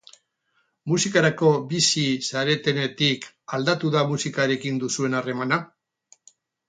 Musikarako 0.91 1.51
bizi 1.73 2.05
zaretenetik, 2.31 3.27
aldatu 3.59 3.93
da 3.97 4.03
musikarekin 4.13 4.81
duzuen 4.85 5.19
harremana? 5.21 5.61